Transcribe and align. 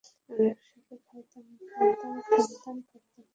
আমরা 0.29 0.45
একসাথে 0.51 0.95
খাইতাম-দাইতাম, 1.05 2.15
খেলতাম, 2.27 2.77
পড়তাম। 2.89 3.25